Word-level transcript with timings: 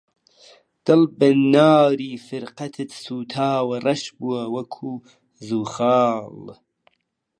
دڵ 0.85 1.01
بە 1.17 1.29
ناری 1.53 2.11
فیرقەتت 2.25 2.89
سووتاوە، 3.03 3.75
ڕەش 3.85 4.03
بوو 4.17 4.37
وەک 4.55 4.71
زوخاڵ 5.47 6.35